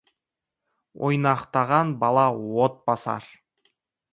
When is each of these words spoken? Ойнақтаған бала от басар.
Ойнақтаған 1.09 1.91
бала 2.05 2.25
от 2.65 2.81
басар. 2.91 3.29